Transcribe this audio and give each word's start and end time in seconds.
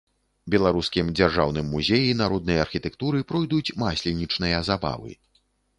Беларускім 0.53 1.11
дзяржаўным 1.19 1.69
музеі 1.75 2.17
народнай 2.23 2.57
архітэктуры 2.65 3.25
пройдуць 3.35 3.65
масленічныя 3.87 4.57
забавы. 4.73 5.11